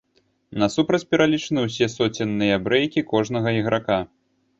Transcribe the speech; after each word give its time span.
Насупраць 0.61 1.07
пералічаны 1.15 1.65
ўсе 1.65 1.85
соценныя 1.97 2.55
брэйкі 2.69 3.05
кожнага 3.13 3.49
іграка. 3.61 3.99